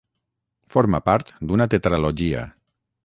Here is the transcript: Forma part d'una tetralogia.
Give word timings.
Forma 0.75 1.01
part 1.09 1.29
d'una 1.51 1.67
tetralogia. 1.75 2.43